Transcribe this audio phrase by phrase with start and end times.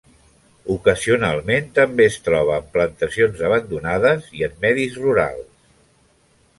[0.75, 5.51] Ocasionalment també es troba en plantacions abandonades i en medis ruderals.